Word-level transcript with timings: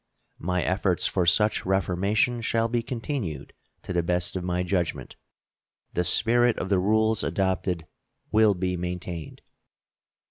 My 0.39 0.63
efforts 0.63 1.05
for 1.05 1.27
such 1.27 1.63
reformation 1.63 2.41
shall 2.41 2.67
be 2.67 2.81
continued 2.81 3.53
to 3.83 3.93
the 3.93 4.01
best 4.01 4.35
of 4.35 4.43
my 4.43 4.63
judgment. 4.63 5.15
The 5.93 6.03
spirit 6.03 6.57
of 6.57 6.69
the 6.69 6.79
rules 6.79 7.23
adopted 7.23 7.85
will 8.31 8.55
be 8.55 8.75
maintained. 8.75 9.43